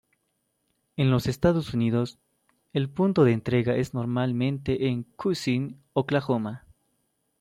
[0.95, 2.17] En los Estados Unidos,
[2.73, 6.65] el punto de entrega es normalmente en Cushing, Oklahoma.